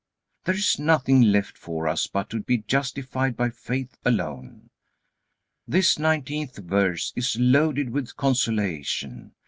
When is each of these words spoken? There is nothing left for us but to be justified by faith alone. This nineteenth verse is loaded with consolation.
There 0.45 0.55
is 0.55 0.79
nothing 0.79 1.21
left 1.21 1.55
for 1.59 1.87
us 1.87 2.07
but 2.07 2.27
to 2.31 2.39
be 2.41 2.57
justified 2.57 3.37
by 3.37 3.51
faith 3.51 3.99
alone. 4.03 4.71
This 5.67 5.99
nineteenth 5.99 6.57
verse 6.57 7.13
is 7.15 7.37
loaded 7.39 7.91
with 7.91 8.15
consolation. 8.17 9.35